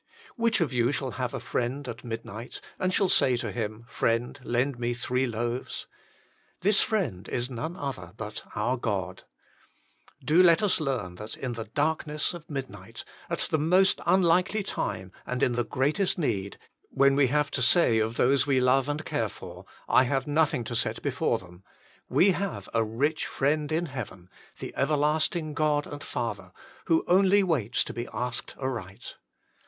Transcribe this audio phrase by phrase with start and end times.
[0.35, 4.39] "Which of you shall have a friend at midnight, and shall say to him, Friend,
[4.43, 5.85] lend me three loaves?"
[6.61, 9.25] This friend is none other but our God.
[10.25, 15.11] Do let us learn that in the darkness of midnight, at the most unlikely time,
[15.27, 16.57] and in the greatest need,
[16.89, 20.63] when we have to say of those we love and care for," I have nothing
[20.63, 21.63] to set before them,"
[22.09, 26.53] we have a rich Friend in heaven, the Everlasting God and Father,
[26.85, 29.17] who only waits to be asked aright.